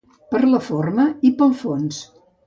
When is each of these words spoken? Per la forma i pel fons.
Per 0.35 0.39
la 0.45 0.61
forma 0.67 1.05
i 1.29 1.31
pel 1.41 1.53
fons. 1.59 2.01